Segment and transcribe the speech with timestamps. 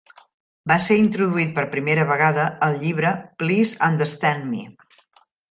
[0.69, 3.13] Va ser introduït per primera vegada al llibre
[3.45, 4.67] "Please Understand Me".